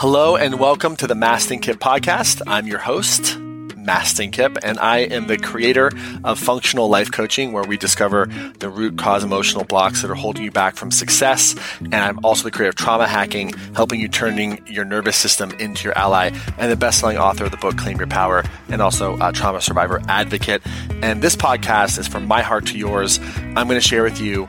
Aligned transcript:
Hello 0.00 0.34
and 0.34 0.58
welcome 0.58 0.96
to 0.96 1.06
the 1.06 1.12
Mastin 1.12 1.60
Kipp 1.60 1.78
podcast. 1.78 2.40
I'm 2.46 2.66
your 2.66 2.78
host, 2.78 3.36
Mastin 3.76 4.32
Kipp, 4.32 4.56
and 4.62 4.78
I 4.78 5.00
am 5.00 5.26
the 5.26 5.36
creator 5.36 5.90
of 6.24 6.38
Functional 6.38 6.88
Life 6.88 7.12
Coaching, 7.12 7.52
where 7.52 7.64
we 7.64 7.76
discover 7.76 8.24
the 8.60 8.70
root 8.70 8.96
cause 8.96 9.22
emotional 9.22 9.64
blocks 9.64 10.00
that 10.00 10.10
are 10.10 10.14
holding 10.14 10.42
you 10.42 10.50
back 10.50 10.76
from 10.76 10.90
success. 10.90 11.54
And 11.80 11.96
I'm 11.96 12.24
also 12.24 12.44
the 12.44 12.50
creator 12.50 12.70
of 12.70 12.76
Trauma 12.76 13.06
Hacking, 13.06 13.52
helping 13.76 14.00
you 14.00 14.08
turning 14.08 14.66
your 14.66 14.86
nervous 14.86 15.18
system 15.18 15.50
into 15.58 15.84
your 15.84 15.98
ally, 15.98 16.30
and 16.56 16.72
the 16.72 16.76
best-selling 16.76 17.18
author 17.18 17.44
of 17.44 17.50
the 17.50 17.58
book 17.58 17.76
Claim 17.76 17.98
Your 17.98 18.06
Power, 18.06 18.42
and 18.70 18.80
also 18.80 19.18
a 19.20 19.34
trauma 19.34 19.60
survivor 19.60 20.00
advocate. 20.08 20.62
And 21.02 21.20
this 21.20 21.36
podcast 21.36 21.98
is 21.98 22.08
from 22.08 22.26
my 22.26 22.40
heart 22.40 22.64
to 22.68 22.78
yours. 22.78 23.20
I'm 23.54 23.68
going 23.68 23.78
to 23.78 23.82
share 23.82 24.02
with 24.02 24.18
you 24.18 24.48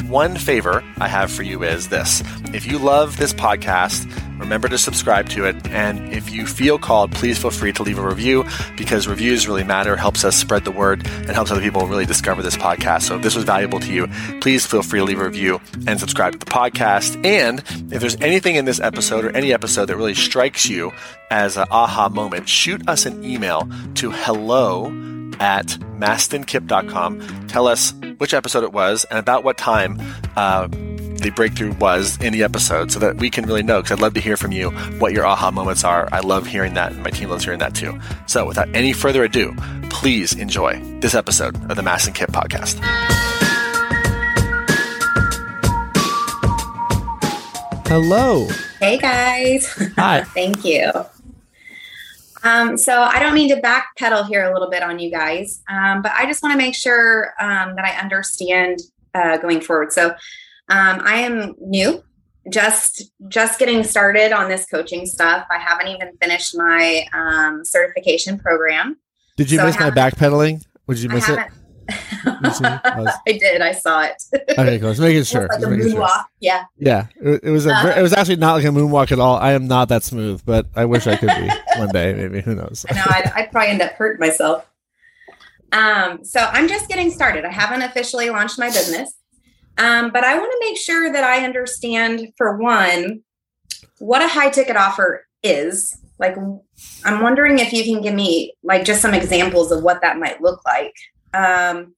One 0.11 0.35
favor 0.35 0.83
I 0.97 1.07
have 1.07 1.31
for 1.31 1.43
you 1.43 1.63
is 1.63 1.87
this 1.87 2.21
if 2.53 2.65
you 2.65 2.77
love 2.79 3.15
this 3.15 3.31
podcast, 3.31 4.11
remember 4.41 4.67
to 4.67 4.77
subscribe 4.77 5.29
to 5.29 5.45
it. 5.45 5.69
And 5.69 6.11
if 6.11 6.29
you 6.29 6.45
feel 6.45 6.77
called, 6.77 7.13
please 7.13 7.37
feel 7.39 7.49
free 7.49 7.71
to 7.71 7.81
leave 7.81 7.97
a 7.97 8.05
review 8.05 8.43
because 8.75 9.07
reviews 9.07 9.47
really 9.47 9.63
matter, 9.63 9.95
helps 9.95 10.25
us 10.25 10.35
spread 10.35 10.65
the 10.65 10.71
word, 10.71 11.07
and 11.07 11.29
helps 11.29 11.49
other 11.49 11.61
people 11.61 11.87
really 11.87 12.05
discover 12.05 12.43
this 12.43 12.57
podcast. 12.57 13.03
So 13.03 13.15
if 13.15 13.21
this 13.21 13.35
was 13.35 13.45
valuable 13.45 13.79
to 13.79 13.93
you, 13.93 14.09
please 14.41 14.65
feel 14.65 14.83
free 14.83 14.99
to 14.99 15.05
leave 15.05 15.21
a 15.21 15.23
review 15.23 15.61
and 15.87 15.97
subscribe 15.97 16.33
to 16.33 16.39
the 16.39 16.45
podcast. 16.45 17.25
And 17.25 17.59
if 17.93 18.01
there's 18.01 18.19
anything 18.19 18.57
in 18.57 18.65
this 18.65 18.81
episode 18.81 19.23
or 19.23 19.29
any 19.29 19.53
episode 19.53 19.85
that 19.85 19.95
really 19.95 20.13
strikes 20.13 20.67
you 20.67 20.91
as 21.29 21.55
an 21.55 21.67
aha 21.71 22.09
moment, 22.09 22.49
shoot 22.49 22.85
us 22.89 23.05
an 23.05 23.23
email 23.23 23.65
to 23.95 24.11
hello 24.11 24.87
at 25.39 25.67
mastinkipp.com. 25.97 27.47
Tell 27.47 27.65
us 27.65 27.93
which 28.21 28.35
episode 28.35 28.63
it 28.63 28.71
was 28.71 29.03
and 29.05 29.17
about 29.17 29.43
what 29.43 29.57
time 29.57 29.99
uh, 30.35 30.67
the 30.67 31.31
breakthrough 31.35 31.73
was 31.77 32.21
in 32.21 32.31
the 32.31 32.43
episode 32.43 32.91
so 32.91 32.99
that 32.99 33.17
we 33.17 33.31
can 33.31 33.47
really 33.47 33.63
know 33.63 33.81
because 33.81 33.97
I'd 33.97 33.99
love 33.99 34.13
to 34.13 34.19
hear 34.21 34.37
from 34.37 34.51
you 34.51 34.69
what 34.99 35.11
your 35.11 35.25
aha 35.25 35.49
moments 35.49 35.83
are. 35.83 36.07
I 36.11 36.19
love 36.19 36.45
hearing 36.45 36.75
that 36.75 36.91
and 36.91 37.01
my 37.01 37.09
team 37.09 37.29
loves 37.29 37.43
hearing 37.43 37.57
that 37.61 37.73
too. 37.73 37.99
So 38.27 38.45
without 38.45 38.69
any 38.75 38.93
further 38.93 39.23
ado, 39.23 39.55
please 39.89 40.33
enjoy 40.33 40.79
this 40.99 41.15
episode 41.15 41.55
of 41.71 41.75
the 41.75 41.81
Mastin 41.81 42.13
Kipp 42.13 42.29
podcast. 42.29 42.77
Hello. 47.87 48.47
Hey 48.79 48.99
guys. 48.99 49.67
Hi. 49.97 50.23
Thank 50.35 50.63
you. 50.63 50.91
Um, 52.43 52.77
so 52.77 53.01
I 53.01 53.19
don't 53.19 53.33
mean 53.33 53.49
to 53.49 53.61
backpedal 53.61 54.27
here 54.27 54.49
a 54.49 54.53
little 54.53 54.69
bit 54.69 54.83
on 54.83 54.99
you 54.99 55.11
guys, 55.11 55.61
um, 55.69 56.01
but 56.01 56.11
I 56.13 56.25
just 56.25 56.41
want 56.41 56.53
to 56.53 56.57
make 56.57 56.75
sure 56.75 57.33
um, 57.39 57.75
that 57.75 57.85
I 57.85 57.99
understand 58.01 58.79
uh, 59.13 59.37
going 59.37 59.61
forward. 59.61 59.91
So 59.91 60.09
um, 60.09 61.01
I 61.03 61.15
am 61.17 61.55
new, 61.59 62.03
just 62.49 63.11
just 63.27 63.59
getting 63.59 63.83
started 63.83 64.31
on 64.31 64.49
this 64.49 64.65
coaching 64.65 65.05
stuff. 65.05 65.45
I 65.51 65.59
haven't 65.59 65.87
even 65.89 66.17
finished 66.17 66.57
my 66.57 67.05
um, 67.13 67.63
certification 67.63 68.39
program. 68.39 68.97
Did 69.37 69.51
you 69.51 69.59
So 69.59 69.65
miss 69.65 69.79
my 69.79 69.91
backpedaling? 69.91 70.65
Would 70.87 70.99
you 70.99 71.09
miss 71.09 71.29
it? 71.29 71.39
Haven't. 71.89 72.45
You 72.45 72.51
see? 72.51 72.65
I 72.65 73.13
I 73.27 73.31
did. 73.31 73.61
I 73.61 73.71
saw 73.71 74.03
it. 74.03 74.23
Okay, 74.33 74.79
cool. 74.79 74.89
Just 74.89 75.01
making 75.01 75.23
sure. 75.23 75.47
Like 75.47 75.61
making 75.69 75.91
sure. 75.91 76.07
Yeah. 76.39 76.65
Yeah, 76.77 77.07
it, 77.21 77.43
it 77.43 77.51
was 77.51 77.65
a. 77.65 77.73
Uh, 77.73 77.93
it 77.97 78.01
was 78.01 78.13
actually 78.13 78.37
not 78.37 78.53
like 78.53 78.65
a 78.65 78.69
moonwalk 78.69 79.11
at 79.11 79.19
all. 79.19 79.37
I 79.37 79.53
am 79.53 79.67
not 79.67 79.89
that 79.89 80.03
smooth, 80.03 80.41
but 80.45 80.67
I 80.75 80.85
wish 80.85 81.07
I 81.07 81.15
could 81.15 81.29
be 81.29 81.49
one 81.77 81.89
day. 81.89 82.13
Maybe 82.13 82.41
who 82.41 82.55
knows? 82.55 82.85
I 82.89 82.93
know 82.95 83.05
I'd, 83.05 83.31
I'd 83.35 83.51
probably 83.51 83.69
end 83.69 83.81
up 83.81 83.93
hurting 83.93 84.19
myself. 84.19 84.67
Um, 85.71 86.23
so 86.23 86.39
I'm 86.39 86.67
just 86.67 86.89
getting 86.89 87.11
started. 87.11 87.45
I 87.45 87.51
haven't 87.51 87.81
officially 87.81 88.29
launched 88.29 88.59
my 88.59 88.67
business, 88.67 89.13
um, 89.77 90.11
but 90.11 90.23
I 90.23 90.37
want 90.37 90.51
to 90.51 90.57
make 90.59 90.77
sure 90.77 91.11
that 91.11 91.23
I 91.23 91.45
understand, 91.45 92.33
for 92.37 92.57
one, 92.57 93.21
what 93.99 94.21
a 94.21 94.27
high 94.27 94.49
ticket 94.49 94.75
offer 94.75 95.25
is. 95.43 95.97
Like, 96.19 96.35
I'm 97.05 97.21
wondering 97.21 97.59
if 97.59 97.73
you 97.73 97.83
can 97.83 98.01
give 98.01 98.13
me 98.13 98.53
like 98.63 98.85
just 98.85 99.01
some 99.01 99.13
examples 99.13 99.71
of 99.71 99.81
what 99.81 100.01
that 100.01 100.19
might 100.19 100.41
look 100.41 100.63
like. 100.65 100.93
Um, 101.33 101.93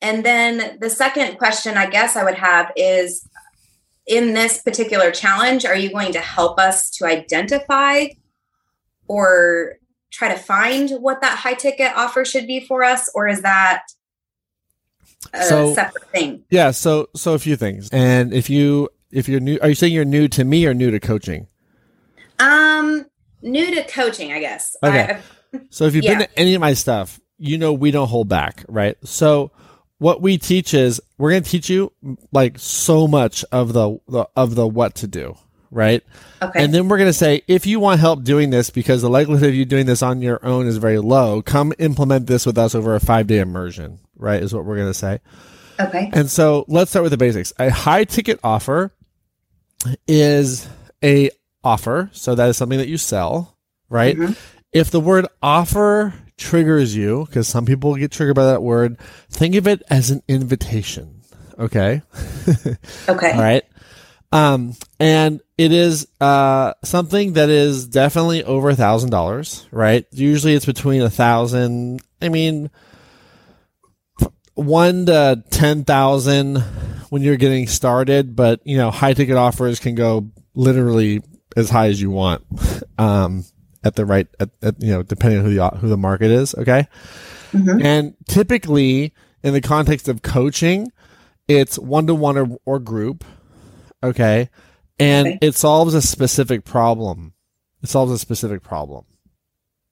and 0.00 0.24
then 0.24 0.78
the 0.80 0.90
second 0.90 1.38
question 1.38 1.76
I 1.76 1.88
guess 1.88 2.16
I 2.16 2.24
would 2.24 2.34
have 2.34 2.72
is 2.76 3.28
in 4.06 4.34
this 4.34 4.60
particular 4.60 5.10
challenge, 5.12 5.64
are 5.64 5.76
you 5.76 5.90
going 5.92 6.12
to 6.12 6.18
help 6.20 6.58
us 6.58 6.90
to 6.90 7.04
identify 7.06 8.06
or 9.06 9.76
try 10.10 10.28
to 10.28 10.38
find 10.38 10.90
what 11.00 11.20
that 11.20 11.38
high 11.38 11.54
ticket 11.54 11.92
offer 11.94 12.24
should 12.24 12.46
be 12.46 12.60
for 12.66 12.82
us, 12.82 13.08
or 13.14 13.28
is 13.28 13.42
that 13.42 13.84
a 15.32 15.44
So- 15.44 15.74
separate 15.74 16.10
thing? 16.10 16.44
Yeah. 16.50 16.72
So 16.72 17.08
so 17.14 17.34
a 17.34 17.38
few 17.38 17.56
things, 17.56 17.88
and 17.92 18.32
if 18.32 18.50
you 18.50 18.88
if 19.12 19.28
you're 19.28 19.40
new, 19.40 19.58
are 19.62 19.68
you 19.68 19.74
saying 19.74 19.92
you're 19.92 20.04
new 20.04 20.26
to 20.28 20.44
me 20.44 20.66
or 20.66 20.74
new 20.74 20.90
to 20.90 20.98
coaching? 20.98 21.46
Um, 22.38 23.06
new 23.42 23.74
to 23.74 23.84
coaching, 23.84 24.32
I 24.32 24.40
guess. 24.40 24.74
Okay. 24.82 25.18
I, 25.54 25.60
So 25.70 25.84
if 25.84 25.94
you've 25.94 26.04
been 26.04 26.20
to 26.20 26.38
any 26.38 26.54
of 26.54 26.60
my 26.60 26.72
stuff, 26.72 27.20
you 27.42 27.58
know 27.58 27.72
we 27.72 27.90
don't 27.90 28.08
hold 28.08 28.28
back, 28.28 28.64
right? 28.68 28.96
So 29.04 29.50
what 29.98 30.22
we 30.22 30.38
teach 30.38 30.74
is 30.74 31.00
we're 31.18 31.30
going 31.30 31.42
to 31.42 31.50
teach 31.50 31.68
you 31.68 31.92
like 32.32 32.58
so 32.58 33.06
much 33.08 33.44
of 33.52 33.72
the, 33.72 33.98
the 34.08 34.26
of 34.36 34.54
the 34.54 34.66
what 34.66 34.94
to 34.96 35.06
do, 35.06 35.36
right? 35.70 36.02
okay. 36.40 36.62
And 36.64 36.72
then 36.72 36.88
we're 36.88 36.98
going 36.98 37.08
to 37.08 37.12
say 37.12 37.42
if 37.48 37.66
you 37.66 37.80
want 37.80 38.00
help 38.00 38.22
doing 38.24 38.50
this 38.50 38.70
because 38.70 39.02
the 39.02 39.10
likelihood 39.10 39.48
of 39.50 39.54
you 39.54 39.64
doing 39.64 39.86
this 39.86 40.02
on 40.02 40.20
your 40.22 40.44
own 40.44 40.66
is 40.66 40.76
very 40.78 40.98
low, 40.98 41.42
come 41.42 41.72
implement 41.78 42.26
this 42.26 42.46
with 42.46 42.58
us 42.58 42.74
over 42.74 42.94
a 42.96 43.00
5-day 43.00 43.38
immersion, 43.38 43.98
right? 44.16 44.42
Is 44.42 44.54
what 44.54 44.64
we're 44.64 44.76
going 44.76 44.88
to 44.90 44.94
say. 44.94 45.20
okay. 45.80 46.10
And 46.12 46.30
so 46.30 46.64
let's 46.68 46.90
start 46.90 47.02
with 47.02 47.12
the 47.12 47.16
basics. 47.16 47.52
A 47.58 47.70
high 47.70 48.04
ticket 48.04 48.38
offer 48.44 48.92
is 50.06 50.68
a 51.02 51.30
offer, 51.64 52.10
so 52.12 52.34
that 52.34 52.48
is 52.48 52.56
something 52.56 52.78
that 52.78 52.88
you 52.88 52.96
sell, 52.98 53.56
right? 53.88 54.16
Mhm. 54.16 54.36
If 54.72 54.90
the 54.90 55.00
word 55.00 55.26
offer 55.42 56.14
triggers 56.42 56.94
you, 56.94 57.24
because 57.26 57.48
some 57.48 57.64
people 57.64 57.94
get 57.94 58.10
triggered 58.10 58.36
by 58.36 58.46
that 58.46 58.62
word, 58.62 58.98
think 59.30 59.54
of 59.54 59.66
it 59.66 59.82
as 59.88 60.10
an 60.10 60.22
invitation. 60.28 61.22
Okay. 61.58 62.02
Okay. 63.08 63.32
All 63.32 63.40
right. 63.40 63.64
Um, 64.32 64.74
and 64.98 65.40
it 65.58 65.72
is 65.72 66.08
uh 66.20 66.72
something 66.82 67.34
that 67.34 67.50
is 67.50 67.86
definitely 67.86 68.42
over 68.44 68.70
a 68.70 68.74
thousand 68.76 69.10
dollars, 69.10 69.66
right? 69.70 70.06
Usually 70.10 70.54
it's 70.54 70.64
between 70.66 71.02
a 71.02 71.10
thousand. 71.10 72.00
I 72.22 72.30
mean, 72.30 72.70
one 74.54 75.06
to 75.06 75.44
ten 75.50 75.84
thousand 75.84 76.58
when 77.10 77.22
you're 77.22 77.36
getting 77.36 77.66
started, 77.66 78.34
but 78.34 78.60
you 78.64 78.78
know, 78.78 78.90
high 78.90 79.12
ticket 79.12 79.36
offers 79.36 79.78
can 79.80 79.94
go 79.94 80.30
literally 80.54 81.20
as 81.56 81.68
high 81.68 81.88
as 81.88 82.00
you 82.00 82.10
want. 82.10 82.42
Um, 82.98 83.44
at 83.84 83.94
the 83.96 84.04
right, 84.06 84.26
at, 84.40 84.50
at 84.62 84.80
you 84.82 84.92
know, 84.92 85.02
depending 85.02 85.40
on 85.40 85.44
who 85.44 85.54
the 85.54 85.68
who 85.78 85.88
the 85.88 85.96
market 85.96 86.30
is. 86.30 86.54
Okay. 86.54 86.86
Mhm. 87.52 87.84
And 87.84 88.14
typically, 88.28 89.12
in 89.42 89.52
the 89.52 89.60
context 89.60 90.08
of 90.08 90.22
coaching, 90.22 90.90
it's 91.48 91.78
one 91.78 92.06
to 92.06 92.14
one 92.14 92.38
or 92.38 92.46
or 92.64 92.78
group. 92.78 93.24
Okay. 94.02 94.48
And 94.98 95.26
Okay. 95.28 95.38
it 95.42 95.54
solves 95.54 95.94
a 95.94 96.02
specific 96.02 96.64
problem. 96.64 97.34
It 97.82 97.88
solves 97.88 98.12
a 98.12 98.18
specific 98.18 98.62
problem. 98.62 99.04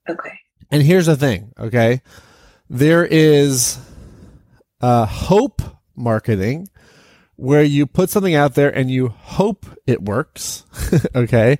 Okay. 0.09 0.31
And 0.69 0.81
here's 0.81 1.07
the 1.07 1.17
thing, 1.17 1.51
okay? 1.59 2.01
There 2.69 3.05
is 3.05 3.77
uh, 4.79 5.05
hope 5.05 5.61
marketing 5.95 6.69
where 7.35 7.63
you 7.63 7.85
put 7.85 8.09
something 8.09 8.35
out 8.35 8.55
there 8.55 8.69
and 8.73 8.89
you 8.89 9.09
hope 9.09 9.65
it 9.85 10.01
works, 10.01 10.63
okay? 11.15 11.59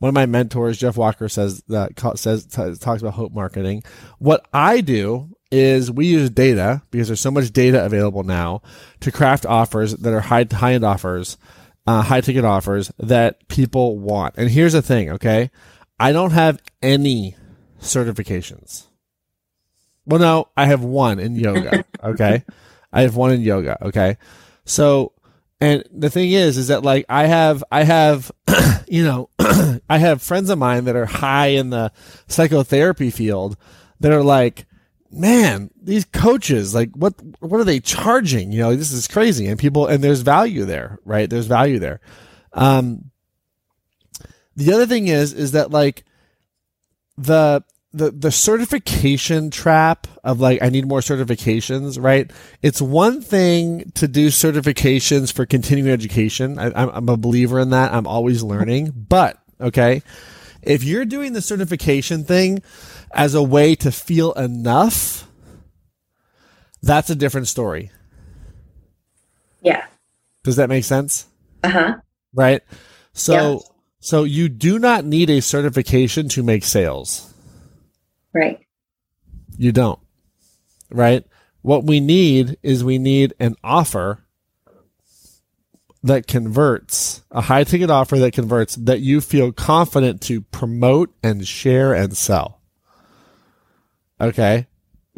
One 0.00 0.08
of 0.08 0.14
my 0.14 0.26
mentors, 0.26 0.78
Jeff 0.78 0.96
Walker, 0.96 1.28
says 1.28 1.62
that 1.68 1.92
says 2.18 2.46
t- 2.46 2.74
talks 2.76 3.02
about 3.02 3.14
hope 3.14 3.32
marketing. 3.32 3.84
What 4.18 4.46
I 4.52 4.80
do 4.80 5.28
is 5.52 5.90
we 5.90 6.06
use 6.06 6.30
data 6.30 6.82
because 6.90 7.08
there's 7.08 7.20
so 7.20 7.30
much 7.30 7.52
data 7.52 7.84
available 7.84 8.22
now 8.22 8.62
to 9.00 9.12
craft 9.12 9.44
offers 9.46 9.94
that 9.96 10.12
are 10.12 10.20
high 10.20 10.46
high 10.50 10.72
end 10.72 10.84
offers, 10.84 11.36
uh, 11.86 12.02
high 12.02 12.20
ticket 12.22 12.44
offers 12.44 12.90
that 12.98 13.46
people 13.48 13.98
want. 13.98 14.34
And 14.36 14.50
here's 14.50 14.72
the 14.72 14.82
thing, 14.82 15.10
okay? 15.10 15.50
I 15.98 16.12
don't 16.12 16.30
have 16.30 16.62
any 16.82 17.36
certifications. 17.80 18.86
Well, 20.06 20.20
no, 20.20 20.48
I 20.56 20.66
have 20.66 20.82
one 20.82 21.18
in 21.20 21.36
yoga. 21.36 21.84
Okay. 22.02 22.42
I 22.94 23.02
have 23.02 23.14
one 23.14 23.30
in 23.30 23.42
yoga. 23.42 23.76
Okay. 23.84 24.16
So, 24.64 25.12
and 25.60 25.84
the 25.92 26.10
thing 26.10 26.30
is, 26.30 26.56
is 26.56 26.68
that 26.68 26.82
like 26.82 27.04
I 27.08 27.26
have, 27.26 27.62
I 27.70 27.84
have, 27.84 28.30
you 28.88 29.04
know, 29.04 29.28
I 29.88 29.98
have 29.98 30.22
friends 30.22 30.50
of 30.50 30.58
mine 30.58 30.84
that 30.84 30.96
are 30.96 31.06
high 31.06 31.48
in 31.48 31.70
the 31.70 31.92
psychotherapy 32.28 33.10
field 33.10 33.56
that 34.00 34.12
are 34.12 34.22
like 34.22 34.66
man, 35.10 35.70
these 35.80 36.04
coaches, 36.04 36.74
like 36.74 36.90
what 36.94 37.14
what 37.40 37.60
are 37.60 37.64
they 37.64 37.80
charging? 37.80 38.52
You 38.52 38.60
know, 38.60 38.76
this 38.76 38.92
is 38.92 39.08
crazy. 39.08 39.46
And 39.46 39.58
people 39.58 39.86
and 39.86 40.02
there's 40.02 40.20
value 40.20 40.64
there, 40.64 40.98
right? 41.04 41.28
There's 41.28 41.46
value 41.46 41.78
there. 41.78 42.00
Um 42.52 43.10
the 44.56 44.72
other 44.72 44.86
thing 44.86 45.08
is 45.08 45.32
is 45.32 45.52
that 45.52 45.70
like 45.70 46.04
the 47.16 47.64
the 47.92 48.10
the 48.12 48.30
certification 48.30 49.50
trap 49.50 50.06
of 50.22 50.40
like 50.40 50.62
I 50.62 50.68
need 50.68 50.86
more 50.86 51.00
certifications, 51.00 52.02
right? 52.02 52.30
It's 52.62 52.80
one 52.80 53.20
thing 53.20 53.90
to 53.96 54.06
do 54.06 54.28
certifications 54.28 55.32
for 55.32 55.44
continuing 55.44 55.90
education. 55.90 56.58
I, 56.58 56.66
I'm, 56.66 56.88
I'm 56.90 57.08
a 57.08 57.16
believer 57.16 57.58
in 57.58 57.70
that. 57.70 57.92
I'm 57.92 58.06
always 58.06 58.42
learning, 58.42 58.92
but 59.08 59.38
okay, 59.60 60.02
if 60.62 60.84
you're 60.84 61.04
doing 61.04 61.32
the 61.32 61.42
certification 61.42 62.24
thing 62.24 62.62
as 63.12 63.34
a 63.34 63.42
way 63.42 63.74
to 63.76 63.90
feel 63.90 64.32
enough, 64.34 65.26
that's 66.82 67.10
a 67.10 67.16
different 67.16 67.48
story. 67.48 67.90
Yeah. 69.62 69.84
Does 70.44 70.56
that 70.56 70.68
make 70.68 70.84
sense? 70.84 71.26
Uh 71.64 71.70
huh. 71.70 71.96
Right. 72.32 72.62
So 73.12 73.52
yeah. 73.52 73.58
so 73.98 74.24
you 74.24 74.48
do 74.48 74.78
not 74.78 75.04
need 75.04 75.28
a 75.28 75.40
certification 75.40 76.28
to 76.30 76.44
make 76.44 76.64
sales. 76.64 77.29
Right. 78.32 78.60
You 79.56 79.72
don't. 79.72 79.98
Right? 80.90 81.24
What 81.62 81.84
we 81.84 82.00
need 82.00 82.56
is 82.62 82.82
we 82.82 82.98
need 82.98 83.34
an 83.38 83.56
offer 83.62 84.24
that 86.02 86.26
converts, 86.26 87.22
a 87.30 87.42
high 87.42 87.64
ticket 87.64 87.90
offer 87.90 88.18
that 88.18 88.32
converts 88.32 88.74
that 88.76 89.00
you 89.00 89.20
feel 89.20 89.52
confident 89.52 90.22
to 90.22 90.40
promote 90.40 91.14
and 91.22 91.46
share 91.46 91.92
and 91.92 92.16
sell. 92.16 92.62
Okay? 94.20 94.66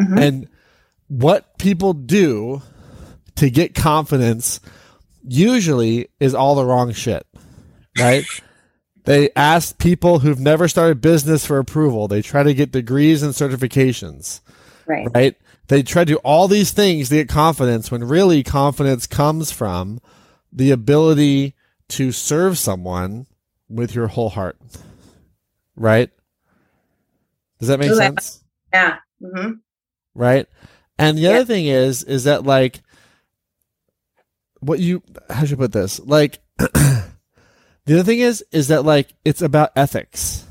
Mm-hmm. 0.00 0.18
And 0.18 0.48
what 1.08 1.58
people 1.58 1.92
do 1.92 2.62
to 3.36 3.50
get 3.50 3.74
confidence 3.74 4.60
usually 5.22 6.08
is 6.18 6.34
all 6.34 6.54
the 6.54 6.64
wrong 6.64 6.92
shit. 6.92 7.26
Right? 7.98 8.24
They 9.04 9.30
ask 9.34 9.78
people 9.78 10.20
who've 10.20 10.38
never 10.38 10.68
started 10.68 11.00
business 11.00 11.44
for 11.44 11.58
approval. 11.58 12.06
They 12.06 12.22
try 12.22 12.42
to 12.42 12.54
get 12.54 12.70
degrees 12.70 13.22
and 13.22 13.34
certifications. 13.34 14.40
Right. 14.86 15.08
Right. 15.12 15.36
They 15.68 15.82
try 15.82 16.04
to 16.04 16.12
do 16.12 16.18
all 16.18 16.48
these 16.48 16.70
things 16.72 17.08
to 17.08 17.16
get 17.16 17.28
confidence 17.28 17.90
when 17.90 18.04
really 18.04 18.42
confidence 18.42 19.06
comes 19.06 19.50
from 19.50 20.00
the 20.52 20.70
ability 20.70 21.54
to 21.88 22.12
serve 22.12 22.58
someone 22.58 23.26
with 23.68 23.94
your 23.94 24.08
whole 24.08 24.28
heart. 24.28 24.58
Right. 25.76 26.10
Does 27.58 27.68
that 27.68 27.80
make 27.80 27.90
Ooh, 27.90 27.96
sense? 27.96 28.44
Yeah. 28.72 28.98
Mm-hmm. 29.22 29.52
Right. 30.14 30.46
And 30.98 31.16
the 31.16 31.22
yeah. 31.22 31.30
other 31.30 31.44
thing 31.44 31.66
is, 31.66 32.02
is 32.02 32.24
that 32.24 32.44
like, 32.44 32.82
what 34.60 34.78
you, 34.78 35.02
how 35.30 35.44
should 35.44 35.58
I 35.58 35.62
put 35.62 35.72
this? 35.72 35.98
Like, 36.00 36.38
The 37.84 37.94
other 37.94 38.04
thing 38.04 38.20
is, 38.20 38.44
is 38.52 38.68
that 38.68 38.84
like 38.84 39.14
it's 39.24 39.42
about 39.42 39.72
ethics, 39.74 40.46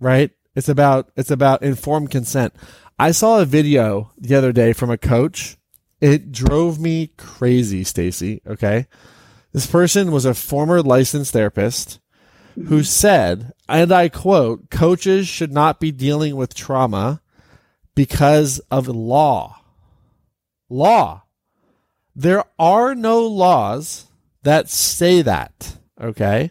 right? 0.00 0.30
It's 0.54 0.68
about 0.68 1.10
it's 1.16 1.30
about 1.30 1.62
informed 1.62 2.10
consent. 2.10 2.54
I 2.98 3.12
saw 3.12 3.40
a 3.40 3.46
video 3.46 4.12
the 4.18 4.34
other 4.34 4.52
day 4.52 4.72
from 4.72 4.90
a 4.90 4.98
coach. 4.98 5.56
It 6.00 6.30
drove 6.32 6.78
me 6.78 7.12
crazy, 7.16 7.84
Stacy. 7.84 8.42
Okay. 8.46 8.86
This 9.52 9.66
person 9.66 10.12
was 10.12 10.24
a 10.24 10.34
former 10.34 10.82
licensed 10.82 11.32
therapist 11.32 12.00
who 12.66 12.82
said, 12.82 13.52
and 13.68 13.92
I 13.92 14.08
quote, 14.08 14.68
coaches 14.68 15.28
should 15.28 15.52
not 15.52 15.80
be 15.80 15.92
dealing 15.92 16.36
with 16.36 16.54
trauma 16.54 17.22
because 17.94 18.58
of 18.70 18.88
law. 18.88 19.62
Law. 20.68 21.22
There 22.14 22.44
are 22.58 22.94
no 22.94 23.24
laws 23.24 24.06
that 24.42 24.68
say 24.68 25.22
that. 25.22 25.77
Okay. 26.00 26.50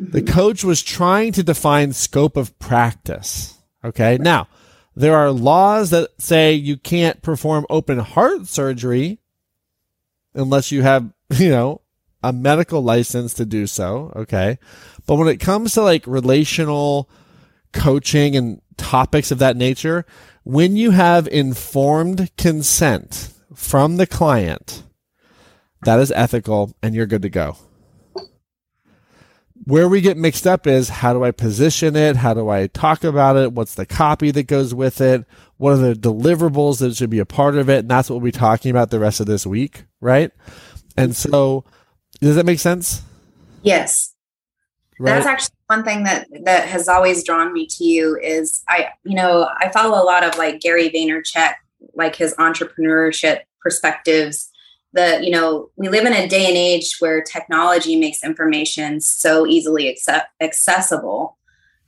The 0.00 0.22
coach 0.22 0.62
was 0.62 0.82
trying 0.82 1.32
to 1.32 1.42
define 1.42 1.92
scope 1.92 2.36
of 2.36 2.56
practice. 2.58 3.58
Okay. 3.84 4.16
Now, 4.20 4.48
there 4.94 5.16
are 5.16 5.30
laws 5.30 5.90
that 5.90 6.10
say 6.18 6.54
you 6.54 6.76
can't 6.76 7.20
perform 7.22 7.66
open 7.68 7.98
heart 7.98 8.46
surgery 8.46 9.18
unless 10.34 10.70
you 10.70 10.82
have, 10.82 11.12
you 11.30 11.50
know, 11.50 11.80
a 12.22 12.32
medical 12.32 12.82
license 12.82 13.34
to 13.34 13.44
do 13.44 13.66
so. 13.66 14.12
Okay. 14.14 14.58
But 15.06 15.16
when 15.16 15.28
it 15.28 15.40
comes 15.40 15.74
to 15.74 15.82
like 15.82 16.06
relational 16.06 17.08
coaching 17.72 18.36
and 18.36 18.60
topics 18.76 19.30
of 19.30 19.38
that 19.40 19.56
nature, 19.56 20.06
when 20.44 20.76
you 20.76 20.92
have 20.92 21.26
informed 21.28 22.30
consent 22.36 23.32
from 23.54 23.96
the 23.96 24.06
client, 24.06 24.84
that 25.82 25.98
is 25.98 26.12
ethical 26.12 26.74
and 26.82 26.94
you're 26.94 27.06
good 27.06 27.22
to 27.22 27.28
go 27.28 27.56
where 29.68 29.86
we 29.86 30.00
get 30.00 30.16
mixed 30.16 30.46
up 30.46 30.66
is 30.66 30.88
how 30.88 31.12
do 31.12 31.22
I 31.22 31.30
position 31.30 31.94
it? 31.94 32.16
How 32.16 32.32
do 32.32 32.48
I 32.48 32.68
talk 32.68 33.04
about 33.04 33.36
it? 33.36 33.52
What's 33.52 33.74
the 33.74 33.84
copy 33.84 34.30
that 34.30 34.44
goes 34.44 34.74
with 34.74 34.98
it? 35.02 35.26
What 35.58 35.74
are 35.74 35.76
the 35.76 35.92
deliverables 35.92 36.78
that 36.78 36.96
should 36.96 37.10
be 37.10 37.18
a 37.18 37.26
part 37.26 37.54
of 37.54 37.68
it? 37.68 37.80
And 37.80 37.90
that's 37.90 38.08
what 38.08 38.16
we'll 38.16 38.24
be 38.24 38.32
talking 38.32 38.70
about 38.70 38.88
the 38.88 38.98
rest 38.98 39.20
of 39.20 39.26
this 39.26 39.46
week, 39.46 39.84
right? 40.00 40.32
And 40.96 41.14
so, 41.14 41.66
does 42.18 42.36
that 42.36 42.46
make 42.46 42.60
sense? 42.60 43.02
Yes. 43.60 44.14
Right? 44.98 45.12
That's 45.12 45.26
actually 45.26 45.56
one 45.66 45.84
thing 45.84 46.04
that 46.04 46.26
that 46.44 46.66
has 46.66 46.88
always 46.88 47.22
drawn 47.22 47.52
me 47.52 47.66
to 47.66 47.84
you 47.84 48.18
is 48.18 48.62
I, 48.70 48.88
you 49.04 49.16
know, 49.16 49.50
I 49.58 49.68
follow 49.68 50.02
a 50.02 50.06
lot 50.06 50.24
of 50.24 50.38
like 50.38 50.60
Gary 50.60 50.88
Vaynerchuk, 50.88 51.52
like 51.92 52.16
his 52.16 52.34
entrepreneurship 52.36 53.40
perspectives 53.60 54.47
the 54.92 55.20
you 55.22 55.30
know 55.30 55.70
we 55.76 55.88
live 55.88 56.04
in 56.04 56.12
a 56.12 56.28
day 56.28 56.46
and 56.46 56.56
age 56.56 56.96
where 56.98 57.22
technology 57.22 57.96
makes 57.96 58.24
information 58.24 59.00
so 59.00 59.46
easily 59.46 59.88
accept, 59.88 60.28
accessible. 60.40 61.36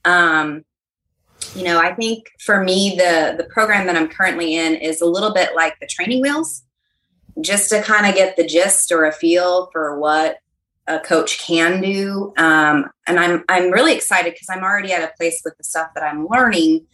Um, 0.05 0.64
you 1.55 1.64
know 1.64 1.79
i 1.79 1.94
think 1.94 2.31
for 2.38 2.62
me 2.62 2.94
the 2.97 3.35
the 3.37 3.44
program 3.44 3.87
that 3.87 3.97
i'm 3.97 4.08
currently 4.08 4.55
in 4.55 4.75
is 4.75 5.00
a 5.00 5.06
little 5.06 5.32
bit 5.32 5.56
like 5.56 5.75
the 5.81 5.87
training 5.87 6.20
wheels 6.20 6.64
just 7.41 7.70
to 7.70 7.82
kind 7.82 8.06
of 8.06 8.14
get 8.14 8.37
the 8.37 8.47
gist 8.47 8.93
or 8.93 9.05
a 9.05 9.12
feel 9.12 9.69
for 9.73 9.99
what 9.99 10.38
a 10.87 10.99
coach 10.99 11.38
can 11.38 11.81
do. 11.81 12.32
Um, 12.37 12.91
and 13.06 13.19
i'm 13.19 13.44
i'm 13.49 13.70
really 13.70 13.94
excited 13.94 14.32
because 14.32 14.49
i'm 14.50 14.62
already 14.62 14.93
at 14.93 15.02
a 15.02 15.12
place 15.17 15.41
with 15.44 15.56
the 15.56 15.64
stuff 15.64 15.91
that 15.94 16.05
i'm 16.05 16.26
learning 16.29 16.87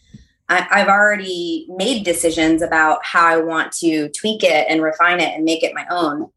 I, 0.49 0.79
have 0.79 0.87
already 0.87 1.67
made 1.69 2.03
decisions 2.05 2.61
about 2.61 2.99
how 3.03 3.25
I 3.25 3.37
want 3.37 3.73
to 3.73 4.09
tweak 4.09 4.43
it 4.43 4.65
and 4.69 4.81
refine 4.81 5.19
it 5.19 5.33
and 5.35 5.43
make 5.43 5.63
it 5.63 5.75
my 5.75 5.85
own. 5.89 6.29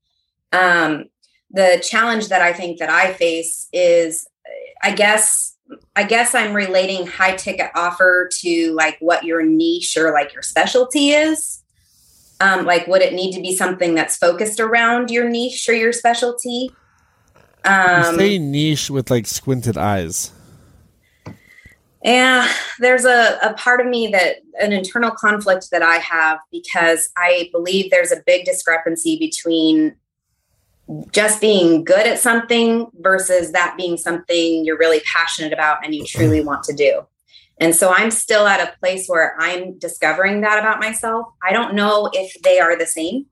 Um, 0.53 1.05
the 1.51 1.83
challenge 1.85 2.29
that 2.29 2.43
I 2.43 2.53
think 2.53 2.79
that 2.79 2.91
I 2.91 3.13
face 3.13 3.69
is, 3.73 4.27
I 4.83 4.93
guess, 4.93 5.57
I 5.95 6.03
guess 6.03 6.35
I'm 6.35 6.55
relating 6.55 7.07
high 7.07 7.37
ticket 7.37 7.71
offer 7.77 8.29
to 8.41 8.75
like 8.75 8.97
what 9.01 9.25
your 9.25 9.43
niche 9.45 9.97
or 9.97 10.13
like 10.13 10.33
your 10.35 10.43
specialty 10.43 11.11
is. 11.11 11.63
Um, 12.41 12.65
like, 12.65 12.87
would 12.87 13.03
it 13.03 13.13
need 13.13 13.35
to 13.35 13.41
be 13.41 13.55
something 13.55 13.95
that's 13.95 14.17
focused 14.17 14.61
around 14.61 15.11
your 15.11 15.29
niche 15.29 15.69
or 15.69 15.75
your 15.75 15.93
specialty? 15.93 16.71
Um, 17.65 18.15
you 18.15 18.19
say 18.19 18.39
niche 18.39 18.91
with 18.91 19.11
like 19.11 19.27
squinted 19.27 19.77
eyes. 19.77 20.33
And 22.03 22.49
there's 22.79 23.05
a, 23.05 23.39
a 23.43 23.53
part 23.55 23.81
of 23.81 23.87
me 23.87 24.09
that 24.09 24.37
an 24.61 24.73
internal 24.73 25.11
conflict 25.11 25.69
that 25.71 25.83
I 25.83 25.97
have 25.97 26.39
because 26.51 27.11
I 27.17 27.51
believe 27.53 27.91
there's 27.91 28.13
a 28.13 28.23
big 28.27 28.47
discrepancy 28.47 29.19
between 29.19 29.97
just 31.13 31.41
being 31.41 31.85
good 31.85 32.07
at 32.07 32.19
something 32.19 32.87
versus 33.01 33.53
that 33.53 33.77
being 33.77 33.97
something 33.97 34.65
you're 34.65 34.79
really 34.79 35.01
passionate 35.01 35.53
about 35.53 35.85
and 35.85 35.95
you 35.95 36.05
truly 36.05 36.43
want 36.43 36.65
to 36.65 36.73
do. 36.73 37.03
And 37.61 37.77
so 37.77 37.93
I'm 37.95 38.11
still 38.11 38.47
at 38.47 38.67
a 38.67 38.77
place 38.79 39.07
where 39.07 39.37
I'm 39.39 39.79
discovering 39.79 40.41
that 40.41 40.59
about 40.59 40.81
myself. 40.81 41.27
I 41.47 41.53
don't 41.53 41.75
know 41.75 42.09
if 42.13 42.35
they 42.43 42.59
are 42.59 42.77
the 42.77 42.87
same. 42.87 43.27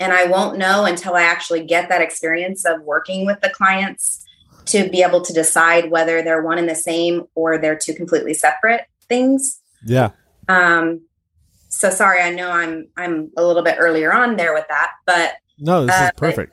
And 0.00 0.12
I 0.12 0.26
won't 0.26 0.58
know 0.58 0.84
until 0.84 1.16
I 1.16 1.22
actually 1.22 1.64
get 1.64 1.88
that 1.88 2.00
experience 2.00 2.64
of 2.64 2.82
working 2.82 3.26
with 3.26 3.40
the 3.40 3.50
clients 3.50 4.24
to 4.68 4.88
be 4.90 5.02
able 5.02 5.20
to 5.22 5.32
decide 5.32 5.90
whether 5.90 6.22
they're 6.22 6.42
one 6.42 6.58
and 6.58 6.68
the 6.68 6.74
same 6.74 7.24
or 7.34 7.58
they're 7.58 7.78
two 7.78 7.94
completely 7.94 8.34
separate 8.34 8.82
things. 9.08 9.60
Yeah. 9.84 10.10
Um, 10.48 11.02
so 11.68 11.90
sorry, 11.90 12.20
I 12.20 12.30
know 12.30 12.50
I'm 12.50 12.88
I'm 12.96 13.30
a 13.36 13.44
little 13.44 13.62
bit 13.62 13.76
earlier 13.78 14.12
on 14.12 14.36
there 14.36 14.54
with 14.54 14.66
that, 14.68 14.92
but 15.06 15.34
no, 15.58 15.86
this 15.86 15.94
uh, 15.94 16.04
is 16.04 16.10
perfect. 16.18 16.52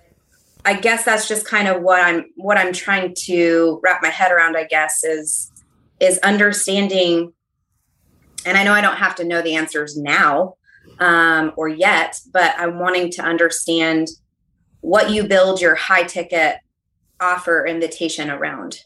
I 0.66 0.74
guess 0.74 1.06
that's 1.06 1.28
just 1.28 1.46
kind 1.46 1.68
of 1.68 1.82
what 1.82 2.04
I'm 2.04 2.26
what 2.36 2.58
I'm 2.58 2.74
trying 2.74 3.16
to 3.26 3.80
wrap 3.84 4.02
my 4.02 4.10
head 4.10 4.32
around. 4.32 4.58
I 4.58 4.66
guess 4.66 5.04
is 5.04 5.52
is 6.00 6.18
understanding, 6.20 7.34
and 8.46 8.58
I 8.58 8.64
know 8.64 8.74
I 8.74 8.82
don't 8.82 8.98
have 8.98 9.16
to 9.16 9.24
know 9.24 9.42
the 9.42 9.56
answers 9.56 9.98
now 9.98 10.56
um, 11.00 11.54
or 11.56 11.70
yet, 11.70 12.20
but 12.34 12.54
I'm 12.58 12.80
wanting 12.80 13.12
to 13.12 13.22
understand 13.22 14.10
what 14.82 15.10
you 15.10 15.28
build 15.28 15.62
your 15.62 15.76
high 15.76 16.04
ticket 16.04 16.58
offer 17.20 17.66
invitation 17.66 18.30
around? 18.30 18.82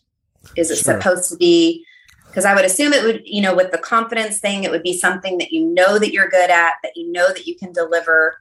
Is 0.56 0.72
it 0.72 0.78
sure. 0.78 1.00
supposed 1.02 1.30
to 1.32 1.38
be 1.38 1.84
Because 2.28 2.46
I 2.46 2.54
would 2.54 2.64
assume 2.66 2.94
it 2.94 3.04
would, 3.04 3.22
you 3.26 3.42
know, 3.42 3.56
with 3.56 3.72
the 3.72 3.78
confidence 3.80 4.40
thing, 4.40 4.64
it 4.64 4.70
would 4.72 4.84
be 4.84 4.96
something 4.98 5.40
that 5.40 5.52
you 5.52 5.66
know 5.66 5.98
that 5.98 6.14
you're 6.14 6.30
good 6.30 6.50
at, 6.52 6.74
that 6.84 6.92
you 6.96 7.12
know 7.12 7.28
that 7.30 7.48
you 7.48 7.56
can 7.56 7.72
deliver. 7.74 8.40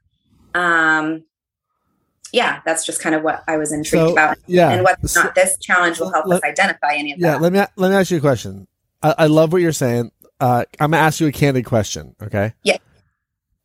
Um, 0.54 1.24
yeah, 2.32 2.60
that's 2.66 2.84
just 2.84 3.00
kind 3.00 3.14
of 3.14 3.22
what 3.22 3.42
I 3.48 3.56
was 3.56 3.72
intrigued 3.72 4.08
So, 4.08 4.12
about. 4.12 4.36
yeah. 4.46 4.68
And 4.70 4.84
whether 4.84 5.08
So- 5.08 5.22
not 5.22 5.34
this 5.34 5.56
challenge 5.58 5.98
will 5.98 6.12
help 6.12 6.26
let- 6.26 6.44
us 6.44 6.48
identify 6.50 6.92
any 6.94 7.12
of 7.12 7.18
Yeah, 7.18 7.32
that. 7.32 7.40
let 7.42 7.52
me 7.52 7.58
let 7.76 7.88
me 7.90 7.96
ask 7.96 8.10
you 8.10 8.18
a 8.18 8.20
question. 8.20 8.66
I, 9.02 9.14
I 9.20 9.26
love 9.26 9.52
what 9.52 9.62
you're 9.62 9.72
saying. 9.72 10.12
Uh, 10.38 10.64
I'm 10.78 10.90
gonna 10.90 11.02
ask 11.02 11.18
you 11.20 11.26
a 11.26 11.32
candid 11.32 11.64
question. 11.64 12.14
Okay. 12.22 12.52
Yeah. 12.62 12.76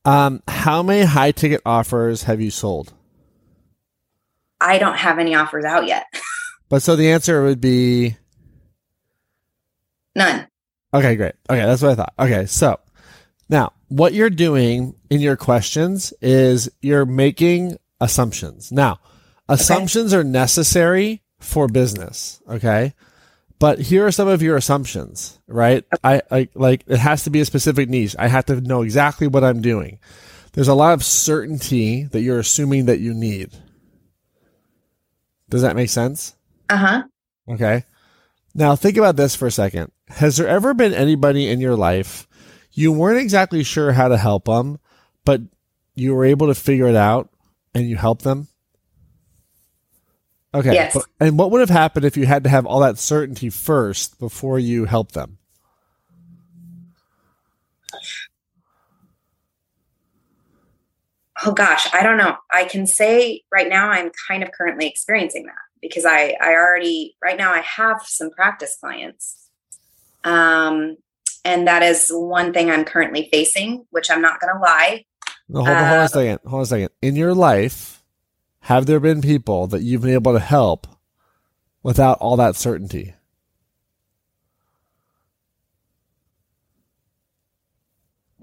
Um, 0.05 0.41
how 0.47 0.81
many 0.83 1.03
high 1.03 1.31
ticket 1.31 1.61
offers 1.65 2.23
have 2.23 2.39
you 2.39 2.49
sold? 2.51 2.93
I 4.63 4.77
don't 4.79 4.95
have 4.97 5.19
any 5.19 5.35
offers 5.35 5.65
out 5.65 5.87
yet. 5.87 6.05
But 6.69 6.81
so 6.81 6.95
the 6.95 7.11
answer 7.11 7.43
would 7.43 7.61
be 7.61 8.17
None. 10.15 10.47
okay, 10.91 11.15
great. 11.15 11.33
Okay, 11.47 11.63
that's 11.63 11.83
what 11.83 11.91
I 11.91 11.95
thought. 11.95 12.13
Okay, 12.17 12.45
so 12.47 12.79
now 13.47 13.73
what 13.89 14.13
you're 14.15 14.31
doing 14.31 14.95
in 15.11 15.21
your 15.21 15.35
questions 15.35 16.13
is 16.19 16.71
you're 16.81 17.05
making 17.05 17.77
assumptions. 18.01 18.71
Now, 18.71 18.99
assumptions 19.47 20.15
are 20.15 20.23
necessary 20.23 21.21
for 21.39 21.67
business. 21.67 22.41
Okay. 22.49 22.95
But 23.59 23.79
here 23.79 24.07
are 24.07 24.11
some 24.11 24.27
of 24.27 24.41
your 24.41 24.57
assumptions, 24.57 25.39
right? 25.47 25.85
I, 26.03 26.21
I 26.31 26.49
like 26.55 26.83
it 26.87 26.97
has 26.97 27.23
to 27.25 27.29
be 27.29 27.39
a 27.39 27.45
specific 27.45 27.87
niche. 27.87 28.15
I 28.17 28.27
have 28.27 28.45
to 28.45 28.59
know 28.61 28.81
exactly 28.81 29.27
what 29.27 29.43
I'm 29.43 29.61
doing. 29.61 29.99
There's 30.53 30.67
a 30.67 30.73
lot 30.73 30.93
of 30.93 31.03
certainty 31.03 32.03
that 32.05 32.21
you're 32.21 32.39
assuming 32.39 32.85
that 32.85 32.99
you 32.99 33.13
need. 33.13 33.51
Does 35.53 35.61
that 35.61 35.75
make 35.75 35.89
sense? 35.89 36.33
Uh 36.67 36.77
huh. 36.77 37.03
Okay. 37.47 37.83
Now 38.55 38.75
think 38.75 38.97
about 38.97 39.17
this 39.17 39.35
for 39.35 39.45
a 39.45 39.51
second. 39.51 39.91
Has 40.07 40.37
there 40.37 40.47
ever 40.47 40.73
been 40.73 40.95
anybody 40.95 41.47
in 41.47 41.59
your 41.59 41.75
life 41.75 42.27
you 42.71 42.91
weren't 42.91 43.19
exactly 43.21 43.63
sure 43.63 43.91
how 43.91 44.07
to 44.07 44.17
help 44.17 44.45
them, 44.45 44.79
but 45.25 45.41
you 45.93 46.15
were 46.15 46.25
able 46.25 46.47
to 46.47 46.55
figure 46.55 46.87
it 46.87 46.95
out 46.95 47.29
and 47.75 47.87
you 47.87 47.97
helped 47.97 48.23
them? 48.23 48.47
Okay. 50.55 50.73
Yes. 50.73 50.95
but- 50.95 51.05
and 51.19 51.37
what 51.37 51.51
would 51.51 51.59
have 51.61 51.69
happened 51.69 52.03
if 52.03 52.17
you 52.17 52.25
had 52.25 52.43
to 52.45 52.49
have 52.49 52.65
all 52.65 52.79
that 52.79 52.97
certainty 52.97 53.51
first 53.51 54.17
before 54.19 54.57
you 54.57 54.85
helped 54.85 55.13
them? 55.13 55.37
Oh 61.45 61.51
gosh, 61.53 61.87
I 61.93 62.03
don't 62.03 62.17
know. 62.17 62.37
I 62.51 62.65
can 62.65 62.87
say 62.87 63.41
right 63.51 63.67
now 63.67 63.89
I'm 63.89 64.11
kind 64.27 64.43
of 64.43 64.51
currently 64.51 64.87
experiencing 64.87 65.45
that 65.45 65.55
because 65.81 66.05
I 66.05 66.35
I 66.41 66.53
already 66.53 67.15
right 67.23 67.37
now 67.37 67.51
I 67.53 67.59
have 67.61 68.01
some 68.05 68.31
practice 68.31 68.77
clients. 68.79 69.49
Um 70.23 70.97
and 71.45 71.67
that 71.67 71.83
is 71.83 72.07
one 72.09 72.53
thing 72.53 72.71
I'm 72.71 72.85
currently 72.85 73.27
facing, 73.31 73.85
which 73.89 74.09
I'm 74.09 74.21
not 74.21 74.39
going 74.39 74.53
to 74.53 74.61
lie. 74.61 75.03
No, 75.49 75.59
hold, 75.65 75.77
on, 75.77 75.77
hold 75.77 75.91
on 75.91 75.99
Uh, 75.99 76.03
a 76.05 76.07
second. 76.07 76.39
Hold 76.45 76.53
on 76.53 76.61
a 76.61 76.65
second. 76.65 76.89
In 77.01 77.15
your 77.17 77.33
life, 77.33 78.01
have 78.61 78.85
there 78.85 79.01
been 79.01 79.21
people 79.21 79.67
that 79.67 79.81
you've 79.81 80.01
been 80.03 80.13
able 80.13 80.31
to 80.31 80.39
help 80.39 80.87
without 81.83 82.17
all 82.19 82.37
that 82.37 82.55
certainty? 82.55 83.13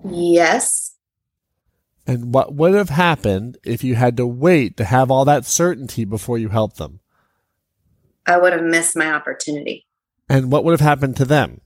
Yes. 0.05 0.90
And 2.11 2.35
what 2.35 2.55
would 2.55 2.75
have 2.75 2.89
happened 2.89 3.57
if 3.63 3.85
you 3.85 3.95
had 3.95 4.17
to 4.17 4.27
wait 4.27 4.77
to 4.79 4.85
have 4.85 5.13
all 5.13 5.25
that 5.27 5.45
certainty 5.47 6.05
before 6.05 6.39
you 6.39 6.49
helped 6.49 6.77
them? 6.77 6.99
I 8.27 8.37
would 8.37 8.53
have 8.53 8.65
missed 8.65 8.97
my 8.97 9.13
opportunity. 9.13 9.87
And 10.29 10.51
what 10.51 10.65
would 10.65 10.73
have 10.73 10.81
happened 10.81 11.17
to 11.19 11.25
them? 11.25 11.61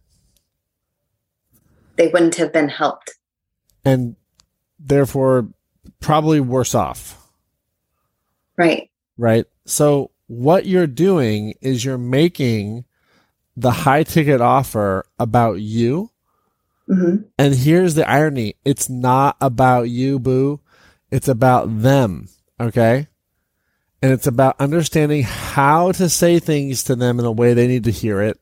They 1.97 2.09
wouldn't 2.09 2.35
have 2.35 2.53
been 2.53 2.69
helped. 2.69 3.13
And 3.87 4.17
therefore, 4.79 5.49
probably 6.01 6.41
worse 6.41 6.75
off, 6.75 7.27
Right. 8.59 8.91
right? 9.17 9.47
So, 9.65 10.11
what 10.27 10.67
you're 10.67 10.87
doing 10.87 11.55
is 11.63 11.87
you're 11.87 11.97
making 11.97 12.85
the 13.57 13.71
high 13.71 14.03
ticket 14.03 14.43
offer 14.43 15.07
about 15.19 15.63
you. 15.63 16.11
Hmm 16.87 17.17
And 17.38 17.55
here's 17.55 17.95
the 17.95 18.09
irony 18.09 18.57
it's 18.64 18.88
not 18.88 19.37
about 19.41 19.88
you, 19.88 20.19
boo. 20.19 20.61
It's 21.11 21.29
about 21.29 21.83
them. 21.83 22.29
Okay. 22.61 23.09
And 24.03 24.12
it's 24.12 24.26
about 24.26 24.61
understanding 24.61 25.23
how 25.23 25.93
to 25.93 26.09
say 26.09 26.38
things 26.38 26.83
to 26.85 26.97
them 26.97 27.19
in 27.19 27.25
a 27.25 27.33
way 27.33 27.55
they 27.55 27.67
need 27.67 27.85
to 27.85 27.91
hear 27.91 28.21
it. 28.21 28.38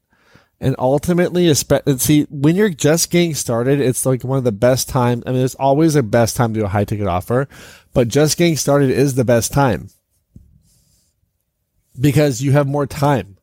And 0.61 0.77
ultimately, 0.79 1.53
see, 1.55 2.27
when 2.31 2.55
you're 2.55 2.69
just 2.69 3.11
getting 3.11 3.35
started, 3.35 3.81
it's 3.81 4.07
like 4.07 4.23
one 4.23 4.39
of 4.39 4.45
the 4.45 4.53
best 4.53 4.89
times. 4.89 5.25
I 5.27 5.33
mean, 5.33 5.45
it's 5.45 5.57
always 5.57 5.97
a 5.97 6.05
best 6.05 6.37
time 6.37 6.55
to 6.55 6.61
do 6.61 6.67
a 6.67 6.69
high 6.69 6.85
ticket 6.85 7.09
offer, 7.09 7.49
but 7.93 8.09
just 8.09 8.39
getting 8.39 8.57
started 8.57 8.91
is 8.91 9.15
the 9.17 9.25
best 9.25 9.53
time 9.53 9.89
because 12.01 12.43
you 12.43 12.53
have 12.53 12.67
more 12.67 12.87
time. 12.87 13.39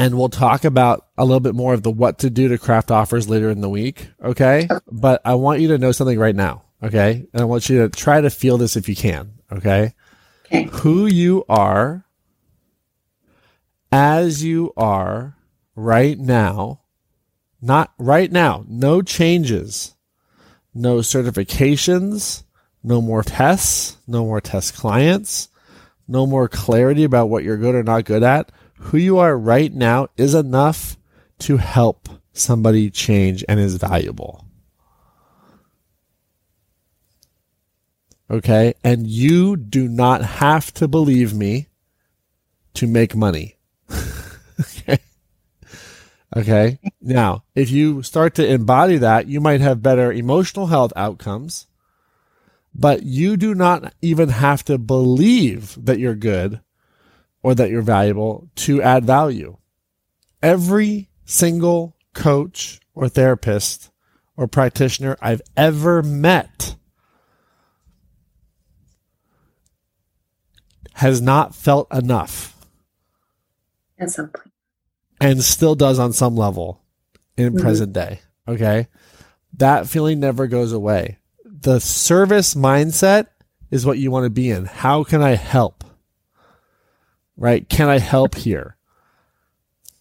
And 0.00 0.16
we'll 0.16 0.30
talk 0.30 0.64
about 0.64 1.08
a 1.18 1.24
little 1.26 1.40
bit 1.40 1.54
more 1.54 1.74
of 1.74 1.82
the 1.82 1.90
what 1.90 2.20
to 2.20 2.30
do 2.30 2.48
to 2.48 2.56
craft 2.56 2.90
offers 2.90 3.28
later 3.28 3.50
in 3.50 3.60
the 3.60 3.68
week. 3.68 4.08
Okay. 4.24 4.66
But 4.90 5.20
I 5.26 5.34
want 5.34 5.60
you 5.60 5.68
to 5.68 5.78
know 5.78 5.92
something 5.92 6.18
right 6.18 6.34
now. 6.34 6.62
Okay. 6.82 7.26
And 7.34 7.42
I 7.42 7.44
want 7.44 7.68
you 7.68 7.82
to 7.82 7.90
try 7.90 8.22
to 8.22 8.30
feel 8.30 8.56
this 8.56 8.76
if 8.76 8.88
you 8.88 8.96
can. 8.96 9.34
Okay. 9.52 9.92
Okay. 10.46 10.68
Who 10.78 11.04
you 11.04 11.44
are 11.50 12.06
as 13.92 14.42
you 14.42 14.72
are 14.74 15.36
right 15.74 16.18
now, 16.18 16.80
not 17.60 17.92
right 17.98 18.32
now, 18.32 18.64
no 18.68 19.02
changes, 19.02 19.94
no 20.72 20.98
certifications, 20.98 22.44
no 22.82 23.02
more 23.02 23.22
tests, 23.22 23.98
no 24.06 24.24
more 24.24 24.40
test 24.40 24.74
clients, 24.74 25.50
no 26.08 26.26
more 26.26 26.48
clarity 26.48 27.04
about 27.04 27.28
what 27.28 27.44
you're 27.44 27.58
good 27.58 27.74
or 27.74 27.82
not 27.82 28.06
good 28.06 28.22
at 28.22 28.50
who 28.80 28.96
you 28.96 29.18
are 29.18 29.36
right 29.36 29.72
now 29.72 30.08
is 30.16 30.34
enough 30.34 30.96
to 31.38 31.58
help 31.58 32.08
somebody 32.32 32.90
change 32.90 33.44
and 33.48 33.60
is 33.60 33.76
valuable. 33.76 34.44
Okay. 38.30 38.74
And 38.82 39.06
you 39.06 39.56
do 39.56 39.86
not 39.86 40.22
have 40.22 40.72
to 40.74 40.88
believe 40.88 41.34
me 41.34 41.68
to 42.74 42.86
make 42.86 43.14
money. 43.14 43.56
okay. 44.60 44.98
Okay. 46.36 46.78
Now, 47.02 47.44
if 47.54 47.70
you 47.70 48.02
start 48.02 48.34
to 48.36 48.46
embody 48.46 48.96
that, 48.98 49.26
you 49.26 49.40
might 49.40 49.60
have 49.60 49.82
better 49.82 50.12
emotional 50.12 50.68
health 50.68 50.92
outcomes, 50.96 51.66
but 52.74 53.02
you 53.02 53.36
do 53.36 53.54
not 53.54 53.92
even 54.00 54.28
have 54.28 54.64
to 54.64 54.78
believe 54.78 55.76
that 55.84 55.98
you're 55.98 56.14
good 56.14 56.60
or 57.42 57.54
that 57.54 57.70
you're 57.70 57.82
valuable 57.82 58.48
to 58.54 58.82
add 58.82 59.04
value. 59.04 59.56
Every 60.42 61.08
single 61.24 61.96
coach 62.14 62.80
or 62.94 63.08
therapist 63.08 63.90
or 64.36 64.46
practitioner 64.46 65.16
I've 65.20 65.42
ever 65.56 66.02
met 66.02 66.76
has 70.94 71.20
not 71.20 71.54
felt 71.54 71.92
enough 71.94 72.56
At 73.98 74.10
some 74.10 74.28
point. 74.28 74.50
and 75.20 75.42
still 75.42 75.74
does 75.74 75.98
on 75.98 76.12
some 76.12 76.36
level 76.36 76.82
in 77.36 77.54
Mhm. 77.54 77.60
present 77.60 77.92
day. 77.92 78.20
Okay. 78.46 78.88
That 79.56 79.86
feeling 79.88 80.20
never 80.20 80.46
goes 80.46 80.72
away. 80.72 81.18
The 81.44 81.80
service 81.80 82.54
mindset 82.54 83.26
is 83.70 83.86
what 83.86 83.98
you 83.98 84.10
want 84.10 84.24
to 84.24 84.30
be 84.30 84.50
in. 84.50 84.64
How 84.66 85.04
can 85.04 85.22
I 85.22 85.34
help? 85.36 85.84
Right? 87.40 87.66
Can 87.66 87.88
I 87.88 87.98
help 87.98 88.34
here? 88.34 88.76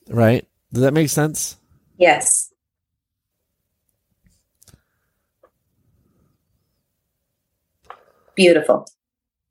Right? 0.10 0.46
Does 0.74 0.84
that 0.84 0.94
make 0.94 1.10
sense? 1.10 1.56
Yes. 1.98 2.54
Beautiful. 8.36 8.88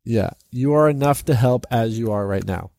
Yeah. 0.04 0.30
You 0.50 0.74
are 0.74 0.90
enough 0.90 1.24
to 1.24 1.34
help 1.34 1.66
as 1.70 1.98
you 1.98 2.12
are 2.12 2.26
right 2.26 2.44
now. 2.44 2.70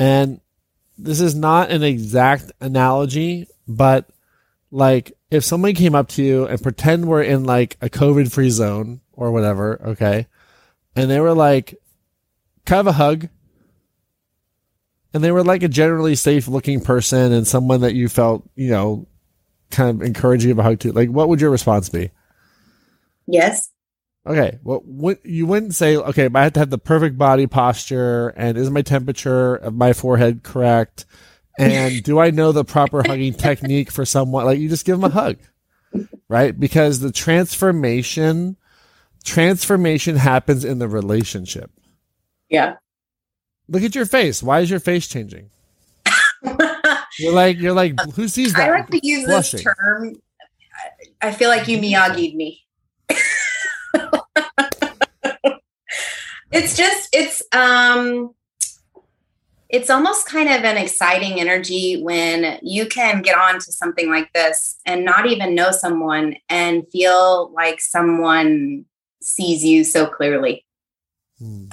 And 0.00 0.40
this 0.98 1.20
is 1.20 1.36
not 1.36 1.70
an 1.70 1.84
exact 1.84 2.50
analogy, 2.60 3.46
but 3.68 4.08
like 4.72 5.12
if 5.30 5.44
somebody 5.44 5.72
came 5.72 5.94
up 5.94 6.08
to 6.10 6.22
you 6.22 6.46
and 6.46 6.60
pretend 6.60 7.06
we're 7.06 7.22
in 7.22 7.44
like 7.44 7.76
a 7.80 7.88
COVID 7.88 8.32
free 8.32 8.50
zone 8.50 9.02
or 9.12 9.30
whatever, 9.30 9.80
okay, 9.90 10.26
and 10.96 11.10
they 11.10 11.20
were 11.20 11.34
like, 11.34 11.76
kind 12.64 12.80
of 12.80 12.86
a 12.88 12.92
hug, 12.92 13.28
and 15.14 15.22
they 15.22 15.30
were 15.30 15.44
like 15.44 15.62
a 15.62 15.68
generally 15.68 16.14
safe 16.14 16.48
looking 16.48 16.80
person 16.80 17.32
and 17.32 17.46
someone 17.46 17.82
that 17.82 17.94
you 17.94 18.08
felt, 18.08 18.48
you 18.54 18.70
know, 18.70 19.06
kind 19.70 19.90
of 19.90 20.06
encouraging 20.06 20.50
of 20.50 20.58
a 20.58 20.62
hug 20.62 20.80
to, 20.80 20.92
like, 20.92 21.08
what 21.08 21.28
would 21.28 21.40
your 21.40 21.50
response 21.50 21.88
be? 21.88 22.10
Yes. 23.26 23.70
Okay, 24.26 24.58
well, 24.64 24.82
what, 24.84 25.24
you 25.24 25.46
wouldn't 25.46 25.74
say, 25.74 25.96
okay, 25.96 26.28
I 26.34 26.42
have 26.42 26.52
to 26.54 26.60
have 26.60 26.70
the 26.70 26.78
perfect 26.78 27.16
body 27.16 27.46
posture, 27.46 28.28
and 28.30 28.58
is 28.58 28.70
my 28.70 28.82
temperature 28.82 29.54
of 29.54 29.74
my 29.74 29.92
forehead 29.92 30.42
correct? 30.42 31.06
And 31.58 32.02
do 32.02 32.18
I 32.18 32.30
know 32.30 32.52
the 32.52 32.64
proper 32.64 33.02
hugging 33.06 33.34
technique 33.38 33.90
for 33.90 34.04
someone? 34.04 34.44
Like, 34.44 34.58
you 34.58 34.68
just 34.68 34.84
give 34.84 35.00
them 35.00 35.10
a 35.10 35.14
hug, 35.14 35.38
right? 36.28 36.58
Because 36.58 37.00
the 37.00 37.12
transformation, 37.12 38.56
transformation 39.26 40.16
happens 40.16 40.64
in 40.64 40.78
the 40.78 40.88
relationship. 40.88 41.70
Yeah. 42.48 42.76
Look 43.68 43.82
at 43.82 43.94
your 43.94 44.06
face. 44.06 44.42
Why 44.42 44.60
is 44.60 44.70
your 44.70 44.80
face 44.80 45.06
changing? 45.08 45.50
you're 47.18 47.32
like, 47.32 47.58
you're 47.58 47.74
like, 47.74 48.00
who 48.14 48.28
sees 48.28 48.54
that? 48.54 48.70
I 48.70 48.78
like 48.78 48.88
to 48.90 49.00
use 49.06 49.26
Blushing. 49.26 49.58
this 49.58 49.64
term. 49.64 50.14
I 51.20 51.32
feel 51.32 51.50
like 51.50 51.66
you 51.66 51.78
Miyagi'd 51.78 52.36
me. 52.36 52.62
it's 56.52 56.76
just 56.76 57.08
it's 57.12 57.42
um 57.52 58.30
it's 59.68 59.90
almost 59.90 60.26
kind 60.26 60.48
of 60.48 60.62
an 60.62 60.76
exciting 60.76 61.40
energy 61.40 62.00
when 62.02 62.58
you 62.62 62.86
can 62.86 63.22
get 63.22 63.36
on 63.36 63.54
to 63.54 63.72
something 63.72 64.08
like 64.10 64.32
this 64.32 64.78
and 64.86 65.04
not 65.04 65.26
even 65.26 65.56
know 65.56 65.72
someone 65.72 66.36
and 66.48 66.86
feel 66.92 67.52
like 67.52 67.80
someone 67.80 68.84
sees 69.26 69.64
you 69.64 69.84
so 69.84 70.06
clearly. 70.06 70.64
Hmm. 71.38 71.66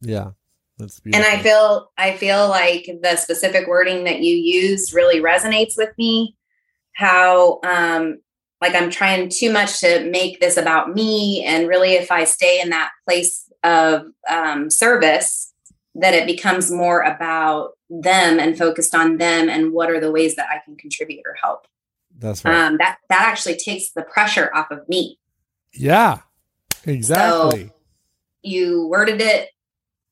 Yeah. 0.00 0.30
That's 0.78 1.00
beautiful. 1.00 1.26
And 1.26 1.38
I 1.38 1.42
feel 1.42 1.90
I 1.98 2.16
feel 2.16 2.48
like 2.48 2.88
the 3.02 3.16
specific 3.16 3.66
wording 3.66 4.04
that 4.04 4.20
you 4.20 4.34
used 4.34 4.94
really 4.94 5.20
resonates 5.20 5.76
with 5.76 5.90
me. 5.98 6.36
How 6.92 7.60
um 7.64 8.18
like 8.60 8.74
I'm 8.74 8.90
trying 8.90 9.28
too 9.28 9.52
much 9.52 9.80
to 9.80 10.08
make 10.10 10.40
this 10.40 10.56
about 10.56 10.94
me. 10.94 11.44
And 11.44 11.68
really, 11.68 11.94
if 11.94 12.10
I 12.10 12.24
stay 12.24 12.60
in 12.60 12.70
that 12.70 12.90
place 13.06 13.48
of 13.62 14.06
um, 14.28 14.70
service, 14.70 15.52
that 15.94 16.14
it 16.14 16.26
becomes 16.26 16.70
more 16.70 17.00
about 17.02 17.72
them 17.88 18.38
and 18.38 18.58
focused 18.58 18.94
on 18.94 19.18
them 19.18 19.48
and 19.48 19.72
what 19.72 19.90
are 19.90 20.00
the 20.00 20.10
ways 20.10 20.36
that 20.36 20.48
I 20.50 20.60
can 20.64 20.76
contribute 20.76 21.22
or 21.24 21.36
help. 21.42 21.66
That's 22.18 22.44
right. 22.44 22.54
Um, 22.54 22.78
that 22.78 22.98
that 23.08 23.22
actually 23.22 23.56
takes 23.56 23.90
the 23.92 24.02
pressure 24.02 24.50
off 24.54 24.70
of 24.70 24.88
me. 24.88 25.18
Yeah, 25.72 26.18
exactly. 26.88 27.66
So 27.66 27.72
you 28.42 28.86
worded 28.86 29.20
it 29.20 29.50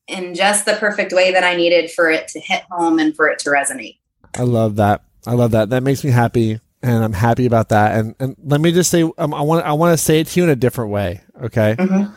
in 0.09 0.35
just 0.35 0.67
the 0.67 0.75
perfect 0.75 1.13
way 1.13 1.33
that 1.33 1.43
I 1.43 1.57
needed 1.57 1.91
for 1.91 2.11
it 2.11 2.29
to 2.29 2.41
hit 2.41 2.63
home 2.71 2.99
and 2.99 3.15
for 3.15 3.29
it 3.29 3.39
to 3.41 3.51
resonate. 3.51 3.99
I 4.37 4.43
love 4.43 4.77
that. 4.77 5.03
I 5.27 5.33
love 5.33 5.51
that. 5.53 5.71
That 5.71 5.83
makes 5.83 6.05
me 6.05 6.11
happy 6.11 6.61
and 6.83 7.05
I'm 7.05 7.13
happy 7.13 7.47
about 7.47 7.71
that. 7.71 7.99
And 7.99 8.15
and 8.19 8.37
let 8.43 8.61
me 8.61 8.73
just 8.73 8.91
say, 8.91 9.03
um, 9.19 9.35
I 9.35 9.41
want 9.41 9.65
I 9.65 9.73
want 9.73 9.99
to 9.99 10.03
say 10.03 10.21
it 10.21 10.29
to 10.29 10.41
you 10.41 10.45
in 10.45 10.51
a 10.51 10.57
different 10.57 10.91
way, 10.91 11.23
okay? 11.43 11.75
Mm-hmm. 11.79 12.15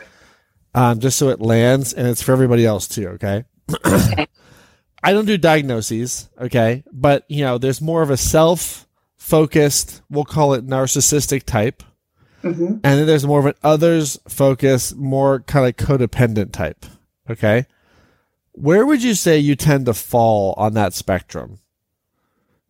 Um, 0.72 1.00
just 1.00 1.18
so 1.18 1.28
it 1.30 1.40
lands, 1.40 1.92
and 1.92 2.06
it's 2.06 2.22
for 2.22 2.32
everybody 2.32 2.64
else 2.64 2.86
too, 2.86 3.08
okay? 3.08 3.44
okay. 3.84 4.26
I 5.02 5.12
don't 5.12 5.24
do 5.24 5.38
diagnoses, 5.38 6.28
okay, 6.38 6.84
but 6.92 7.24
you 7.28 7.42
know, 7.42 7.58
there's 7.58 7.80
more 7.80 8.02
of 8.02 8.10
a 8.10 8.16
self-focused, 8.16 10.02
we'll 10.10 10.24
call 10.24 10.54
it 10.54 10.66
narcissistic 10.66 11.44
type, 11.44 11.82
mm-hmm. 12.42 12.64
and 12.64 12.82
then 12.82 13.06
there's 13.06 13.26
more 13.26 13.40
of 13.40 13.46
an 13.46 13.54
others 13.62 14.18
focus, 14.28 14.94
more 14.94 15.40
kind 15.40 15.66
of 15.66 15.76
codependent 15.76 16.52
type, 16.52 16.86
okay. 17.28 17.66
Where 18.52 18.84
would 18.84 19.02
you 19.02 19.14
say 19.14 19.38
you 19.38 19.56
tend 19.56 19.86
to 19.86 19.94
fall 19.94 20.54
on 20.56 20.74
that 20.74 20.92
spectrum? 20.92 21.60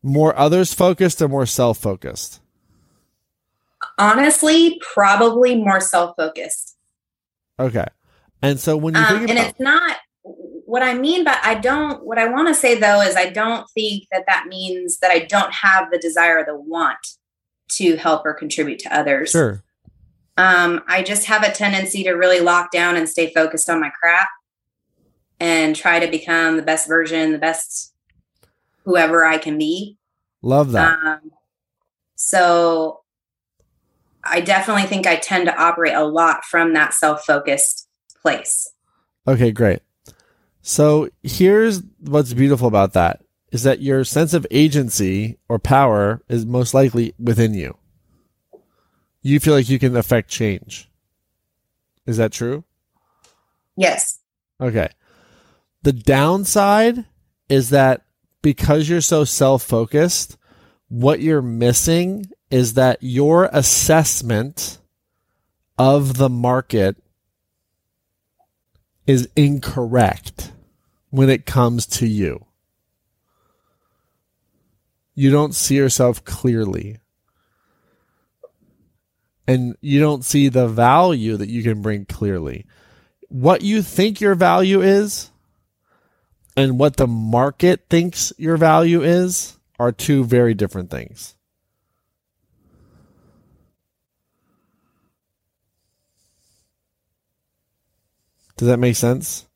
More 0.02 0.36
others 0.38 0.72
focused 0.72 1.20
or 1.20 1.28
more 1.28 1.46
self 1.46 1.78
focused? 1.78 2.40
Honestly, 3.98 4.80
probably 4.92 5.56
more 5.56 5.80
self 5.80 6.14
focused. 6.16 6.76
Okay. 7.58 7.86
And 8.42 8.58
so 8.58 8.76
when 8.76 8.94
you 8.94 9.00
um, 9.00 9.06
think 9.06 9.24
about- 9.24 9.36
and 9.36 9.38
it's 9.48 9.60
not 9.60 9.96
what 10.70 10.82
I 10.84 10.94
mean 10.94 11.24
but 11.24 11.38
I 11.42 11.54
don't 11.56 12.04
what 12.06 12.16
I 12.16 12.26
want 12.26 12.46
to 12.46 12.54
say 12.54 12.78
though 12.78 13.00
is 13.00 13.16
I 13.16 13.28
don't 13.28 13.68
think 13.70 14.04
that 14.12 14.24
that 14.28 14.46
means 14.46 14.98
that 14.98 15.10
I 15.10 15.20
don't 15.20 15.52
have 15.52 15.90
the 15.90 15.98
desire 15.98 16.38
or 16.38 16.44
the 16.44 16.54
want 16.54 16.99
to 17.71 17.97
help 17.97 18.25
or 18.25 18.35
contribute 18.35 18.78
to 18.80 18.97
others. 18.97 19.30
Sure. 19.30 19.63
Um, 20.37 20.83
I 20.89 21.02
just 21.02 21.26
have 21.26 21.43
a 21.43 21.52
tendency 21.52 22.02
to 22.04 22.13
really 22.13 22.41
lock 22.41 22.71
down 22.71 22.97
and 22.97 23.09
stay 23.09 23.33
focused 23.33 23.69
on 23.69 23.80
my 23.80 23.91
crap 23.91 24.28
and 25.39 25.76
try 25.76 25.99
to 25.99 26.11
become 26.11 26.56
the 26.56 26.63
best 26.63 26.89
version, 26.89 27.33
the 27.33 27.39
best 27.39 27.93
whoever 28.85 29.25
I 29.25 29.39
can 29.39 29.59
be. 29.59 29.99
Love 30.43 30.73
that. 30.73 30.99
Um, 31.04 31.33
so 32.15 33.00
I 34.25 34.41
definitely 34.41 34.85
think 34.85 35.06
I 35.06 35.17
tend 35.17 35.47
to 35.47 35.56
operate 35.59 35.95
a 35.95 36.04
lot 36.04 36.45
from 36.45 36.73
that 36.75 36.95
self 36.95 37.25
focused 37.25 37.89
place. 38.23 38.71
Okay, 39.26 39.52
great. 39.52 39.80
So 40.63 41.09
here's 41.23 41.83
what's 42.00 42.33
beautiful 42.33 42.69
about 42.69 42.93
that 42.93 43.23
is 43.50 43.63
that 43.65 43.82
your 43.82 44.04
sense 44.04 44.32
of 44.34 44.47
agency 44.50 45.39
or 45.49 45.58
power 45.58 46.23
is 46.28 46.47
most 46.47 46.75
likely 46.75 47.15
within 47.19 47.54
you. 47.54 47.76
You 49.23 49.41
feel 49.41 49.54
like 49.54 49.69
you 49.69 49.78
can 49.78 49.97
affect 49.97 50.30
change. 50.30 50.89
Is 52.06 52.17
that 52.17 52.32
true? 52.32 52.65
Yes. 53.76 54.21
Okay. 54.60 54.89
The 55.82 55.93
downside 55.93 57.04
is 57.49 57.71
that 57.71 58.02
because 58.43 58.89
you're 58.89 59.00
so 59.00 59.25
self 59.25 59.63
focused, 59.63 60.36
what 60.89 61.21
you're 61.21 61.43
missing 61.43 62.26
is 62.50 62.75
that 62.75 62.99
your 63.00 63.49
assessment 63.52 64.78
of 65.78 66.17
the 66.17 66.28
market 66.28 66.97
is 69.06 69.28
incorrect 69.34 70.52
when 71.10 71.30
it 71.30 71.47
comes 71.47 71.86
to 71.86 72.06
you. 72.06 72.45
You 75.21 75.30
don't 75.30 75.54
see 75.54 75.76
yourself 75.76 76.25
clearly. 76.25 76.97
And 79.47 79.76
you 79.83 80.00
don't 80.00 80.25
see 80.25 80.49
the 80.49 80.67
value 80.67 81.37
that 81.37 81.50
you 81.50 81.63
can 81.63 81.83
bring 81.83 82.06
clearly. 82.06 82.65
What 83.28 83.61
you 83.61 83.83
think 83.83 84.23
your 84.23 84.35
value 84.35 84.80
is 84.80 85.30
and 86.56 86.78
what 86.78 86.97
the 86.97 87.06
market 87.06 87.85
thinks 87.91 88.33
your 88.39 88.56
value 88.56 89.02
is 89.02 89.59
are 89.78 89.93
two 89.93 90.25
very 90.25 90.54
different 90.54 90.89
things. 90.89 91.35
Does 98.56 98.69
that 98.69 98.78
make 98.78 98.97
sense? 98.97 99.47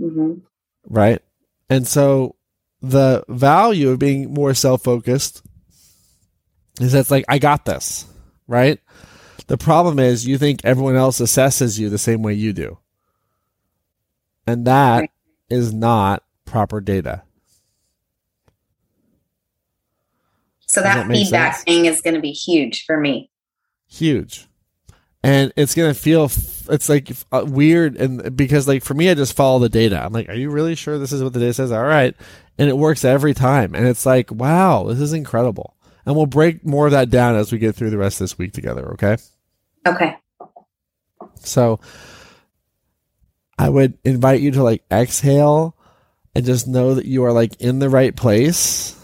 Mm-hmm. 0.00 0.40
Right. 0.88 1.22
And 1.70 1.86
so 1.86 2.34
the 2.84 3.24
value 3.28 3.90
of 3.90 3.98
being 3.98 4.32
more 4.32 4.54
self 4.54 4.82
focused 4.82 5.42
is 6.80 6.92
that's 6.92 7.10
like, 7.10 7.24
I 7.28 7.38
got 7.38 7.64
this. 7.64 8.06
Right. 8.46 8.78
The 9.46 9.56
problem 9.56 9.98
is 9.98 10.26
you 10.26 10.38
think 10.38 10.60
everyone 10.64 10.96
else 10.96 11.20
assesses 11.20 11.78
you 11.78 11.88
the 11.88 11.98
same 11.98 12.22
way 12.22 12.34
you 12.34 12.52
do. 12.52 12.78
And 14.46 14.66
that 14.66 15.08
is 15.48 15.72
not 15.72 16.22
proper 16.44 16.80
data. 16.80 17.22
So 20.66 20.82
that, 20.82 21.06
that 21.06 21.14
feedback 21.14 21.54
sense? 21.54 21.64
thing 21.64 21.86
is 21.86 22.00
going 22.00 22.14
to 22.14 22.20
be 22.20 22.32
huge 22.32 22.84
for 22.84 22.98
me. 22.98 23.30
Huge. 23.88 24.46
And 25.24 25.54
it's 25.56 25.74
going 25.74 25.92
to 25.92 25.98
feel, 25.98 26.30
it's 26.68 26.90
like 26.90 27.10
uh, 27.32 27.46
weird. 27.48 27.96
And 27.96 28.36
because, 28.36 28.68
like, 28.68 28.84
for 28.84 28.92
me, 28.92 29.08
I 29.08 29.14
just 29.14 29.34
follow 29.34 29.58
the 29.58 29.70
data. 29.70 29.98
I'm 30.04 30.12
like, 30.12 30.28
are 30.28 30.34
you 30.34 30.50
really 30.50 30.74
sure 30.74 30.98
this 30.98 31.12
is 31.12 31.22
what 31.22 31.32
the 31.32 31.40
data 31.40 31.54
says? 31.54 31.72
All 31.72 31.82
right. 31.82 32.14
And 32.58 32.68
it 32.68 32.76
works 32.76 33.06
every 33.06 33.32
time. 33.32 33.74
And 33.74 33.86
it's 33.86 34.04
like, 34.04 34.30
wow, 34.30 34.84
this 34.84 35.00
is 35.00 35.14
incredible. 35.14 35.76
And 36.04 36.14
we'll 36.14 36.26
break 36.26 36.66
more 36.66 36.84
of 36.84 36.92
that 36.92 37.08
down 37.08 37.36
as 37.36 37.50
we 37.50 37.58
get 37.58 37.74
through 37.74 37.88
the 37.88 37.96
rest 37.96 38.20
of 38.20 38.24
this 38.24 38.36
week 38.36 38.52
together. 38.52 38.92
Okay. 38.92 39.16
Okay. 39.86 40.18
So 41.36 41.80
I 43.58 43.70
would 43.70 43.96
invite 44.04 44.42
you 44.42 44.50
to 44.50 44.62
like 44.62 44.84
exhale 44.92 45.74
and 46.34 46.44
just 46.44 46.68
know 46.68 46.96
that 46.96 47.06
you 47.06 47.24
are 47.24 47.32
like 47.32 47.58
in 47.62 47.78
the 47.78 47.88
right 47.88 48.14
place. 48.14 48.94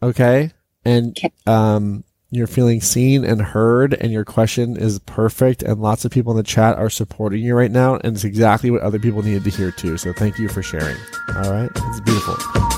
Okay. 0.00 0.52
And 0.84 1.18
um, 1.44 2.04
you're 2.34 2.46
feeling 2.46 2.80
seen 2.80 3.24
and 3.24 3.40
heard, 3.40 3.94
and 3.94 4.12
your 4.12 4.24
question 4.24 4.76
is 4.76 4.98
perfect. 5.00 5.62
And 5.62 5.80
lots 5.80 6.04
of 6.04 6.10
people 6.10 6.32
in 6.32 6.36
the 6.36 6.42
chat 6.42 6.76
are 6.76 6.90
supporting 6.90 7.42
you 7.42 7.54
right 7.54 7.70
now. 7.70 7.96
And 7.96 8.14
it's 8.14 8.24
exactly 8.24 8.70
what 8.70 8.82
other 8.82 8.98
people 8.98 9.22
needed 9.22 9.44
to 9.44 9.50
hear 9.50 9.70
too. 9.70 9.96
So 9.96 10.12
thank 10.12 10.38
you 10.38 10.48
for 10.48 10.62
sharing. 10.62 10.96
All 11.36 11.50
right. 11.50 11.70
It's 11.74 12.00
beautiful. 12.00 12.73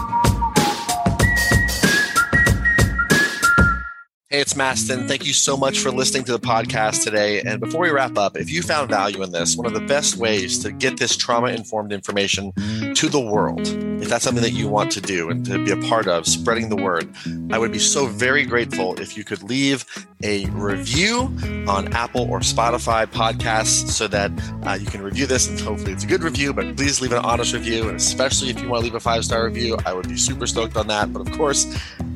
Hey, 4.29 4.41
it's 4.41 4.55
Mastin. 4.55 5.07
Thank 5.07 5.25
you 5.25 5.33
so 5.33 5.57
much 5.57 5.79
for 5.79 5.93
listening 5.93 6.25
to 6.25 6.33
the 6.33 6.41
podcast 6.41 7.05
today. 7.05 7.43
And 7.43 7.61
before 7.61 7.83
we 7.83 7.91
wrap 7.91 8.19
up, 8.19 8.37
if 8.37 8.51
you 8.51 8.61
found 8.61 8.91
value 8.91 9.23
in 9.23 9.31
this, 9.31 9.57
one 9.57 9.67
of 9.67 9.73
the 9.73 9.87
best 9.87 10.17
ways 10.17 10.59
to 10.65 10.73
get 10.73 10.97
this 10.97 11.17
trauma 11.17 11.51
informed 11.51 11.93
information 11.93 12.53
to 12.95 13.09
the 13.09 13.21
world, 13.21 13.61
if 14.03 14.09
that's 14.09 14.25
something 14.25 14.43
that 14.43 14.51
you 14.51 14.67
want 14.67 14.91
to 14.91 15.01
do 15.01 15.31
and 15.31 15.47
to 15.47 15.65
be 15.65 15.71
a 15.71 15.77
part 15.89 16.09
of, 16.09 16.27
spreading 16.27 16.71
the 16.71 16.75
word, 16.83 17.09
I 17.53 17.59
would 17.59 17.71
be 17.71 17.79
so 17.79 18.07
very 18.07 18.45
grateful 18.45 18.99
if 19.01 19.17
you 19.17 19.23
could 19.23 19.45
leave 19.45 19.85
a 20.22 20.46
review 20.46 21.31
on 21.68 21.92
Apple 21.92 22.22
or 22.31 22.40
Spotify 22.40 23.07
podcasts 23.07 23.90
so 23.90 24.09
that 24.09 24.31
uh, 24.64 24.72
you 24.81 24.87
can 24.87 25.02
review 25.02 25.26
this 25.26 25.48
and 25.48 25.61
hopefully 25.61 25.92
it's 25.92 26.05
a 26.05 26.07
good 26.07 26.22
review, 26.22 26.52
but 26.52 26.76
please 26.76 27.00
leave 27.00 27.12
an 27.12 27.18
honest 27.18 27.52
review. 27.52 27.88
And 27.88 27.96
especially 27.96 28.48
if 28.50 28.61
you 28.61 28.68
want 28.68 28.81
to 28.81 28.85
leave 28.85 28.94
a 28.94 29.00
five 29.00 29.24
star 29.24 29.44
review, 29.44 29.76
I 29.85 29.92
would 29.92 30.09
be 30.09 30.16
super 30.16 30.46
stoked 30.46 30.76
on 30.76 30.87
that. 30.87 31.12
But 31.12 31.20
of 31.20 31.33
course, 31.33 31.66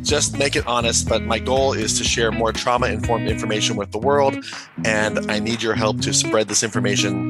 just 0.02 0.38
make 0.38 0.56
it 0.56 0.66
honest. 0.66 1.08
But 1.08 1.22
my 1.22 1.38
goal 1.38 1.72
is 1.72 1.98
to 1.98 2.04
share 2.04 2.32
more 2.32 2.52
trauma 2.52 2.86
informed 2.86 3.28
information 3.28 3.76
with 3.76 3.90
the 3.92 3.98
world. 3.98 4.44
And 4.84 5.30
I 5.30 5.38
need 5.38 5.62
your 5.62 5.74
help 5.74 6.00
to 6.02 6.14
spread 6.14 6.48
this 6.48 6.62
information 6.62 7.29